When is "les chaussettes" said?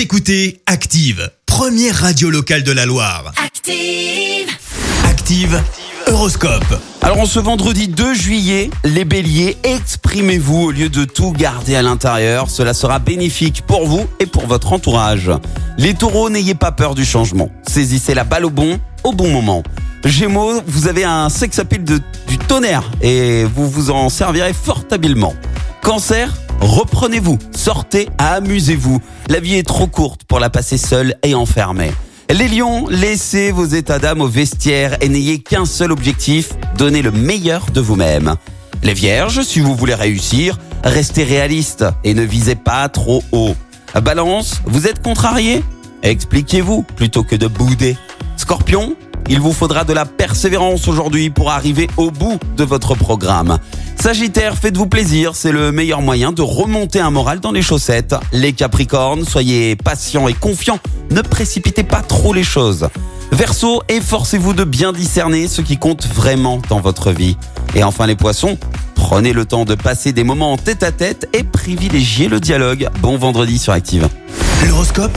57.52-58.14